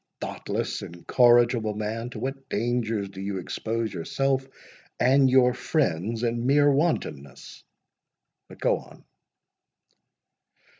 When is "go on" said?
8.59-9.05